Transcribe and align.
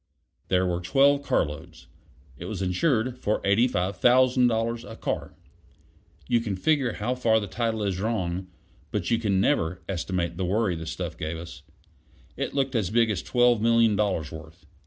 There 0.47 0.65
were 0.65 0.81
twelve 0.81 1.21
carloads; 1.21 1.85
it 2.35 2.45
was 2.45 2.63
insured 2.63 3.19
for 3.19 3.39
$85,000 3.43 4.91
a 4.91 4.95
car; 4.95 5.35
you 6.27 6.39
can 6.39 6.55
figure 6.55 6.93
how 6.93 7.13
far 7.13 7.39
the 7.39 7.45
title 7.45 7.83
is 7.83 7.99
wrong, 8.01 8.47
but 8.89 9.11
you 9.11 9.29
never 9.29 9.75
can 9.75 9.83
estimate 9.87 10.37
the 10.37 10.45
worry 10.45 10.75
the 10.75 10.87
stuff 10.87 11.19
gave 11.19 11.37
us. 11.37 11.61
It 12.35 12.55
looked 12.55 12.73
as 12.73 12.89
big 12.89 13.11
as 13.11 13.21
twelve 13.21 13.61
million 13.61 13.95
dollars' 13.95 14.31
worth. 14.31 14.65